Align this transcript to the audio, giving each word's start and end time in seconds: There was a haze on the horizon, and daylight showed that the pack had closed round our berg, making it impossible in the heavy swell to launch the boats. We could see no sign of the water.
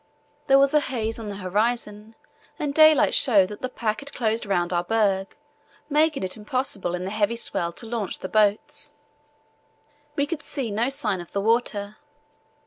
There 0.47 0.57
was 0.57 0.73
a 0.73 0.79
haze 0.79 1.19
on 1.19 1.29
the 1.29 1.35
horizon, 1.35 2.15
and 2.57 2.73
daylight 2.73 3.13
showed 3.13 3.49
that 3.49 3.61
the 3.61 3.69
pack 3.69 3.99
had 3.99 4.13
closed 4.13 4.47
round 4.47 4.73
our 4.73 4.83
berg, 4.83 5.35
making 5.91 6.23
it 6.23 6.35
impossible 6.35 6.95
in 6.95 7.05
the 7.05 7.11
heavy 7.11 7.35
swell 7.35 7.71
to 7.73 7.85
launch 7.85 8.17
the 8.17 8.27
boats. 8.27 8.93
We 10.15 10.25
could 10.25 10.41
see 10.41 10.71
no 10.71 10.89
sign 10.89 11.21
of 11.21 11.33
the 11.33 11.41
water. 11.41 11.97